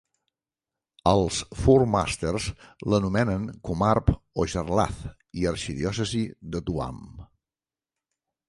Els 1.11 1.41
"Four 1.65 1.83
Masters" 1.95 2.47
l'anomenen 2.93 3.45
Comarb 3.69 4.11
of 4.15 4.49
Jarlath 4.55 5.05
i 5.43 5.47
Arxidiòcesi 5.53 6.25
de 6.57 6.67
Tuam. 6.71 7.05